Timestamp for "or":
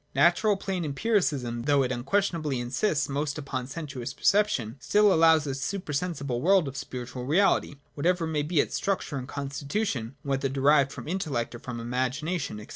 6.67-6.73, 11.53-11.59